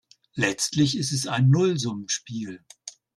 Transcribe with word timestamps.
Letztlich 0.33 0.97
ist 0.97 1.11
es 1.11 1.27
ein 1.27 1.49
Nullsummenspiel. 1.51 2.65